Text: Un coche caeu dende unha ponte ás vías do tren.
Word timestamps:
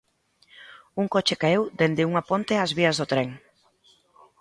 Un 1.01 1.05
coche 1.13 1.39
caeu 1.41 1.61
dende 1.79 2.07
unha 2.09 2.25
ponte 2.29 2.53
ás 2.63 2.71
vías 2.77 2.97
do 2.99 3.05
tren. 3.11 3.29